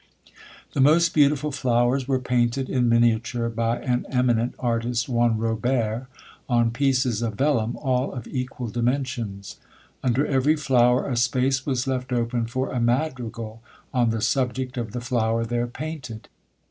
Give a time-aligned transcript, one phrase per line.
[0.73, 6.07] The most beautiful flowers were painted in miniature by an eminent artist, one Robert,
[6.49, 9.57] on pieces of vellum, all of equal dimensions.
[10.01, 13.61] Under every flower a space was left open for a madrigal
[13.93, 16.29] on the subject of the flower there painted.